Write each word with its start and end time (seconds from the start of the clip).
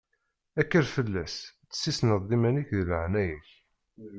Kker 0.63 0.85
fell-as, 0.95 1.35
tessisneḍ-d 1.69 2.31
iman-ik 2.35 2.69
di 2.77 2.83
leɛnaya-k! 2.89 3.47